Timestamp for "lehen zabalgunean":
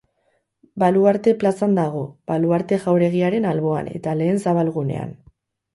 4.23-5.19